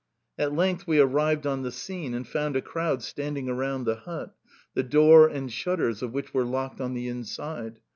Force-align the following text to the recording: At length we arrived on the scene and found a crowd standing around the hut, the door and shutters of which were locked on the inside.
At 0.39 0.55
length 0.55 0.87
we 0.87 0.97
arrived 0.97 1.45
on 1.45 1.61
the 1.61 1.71
scene 1.71 2.15
and 2.15 2.27
found 2.27 2.55
a 2.55 2.61
crowd 2.63 3.03
standing 3.03 3.47
around 3.47 3.83
the 3.83 3.97
hut, 3.97 4.33
the 4.73 4.81
door 4.81 5.27
and 5.27 5.51
shutters 5.53 6.01
of 6.01 6.11
which 6.11 6.33
were 6.33 6.43
locked 6.43 6.81
on 6.81 6.95
the 6.95 7.07
inside. 7.07 7.79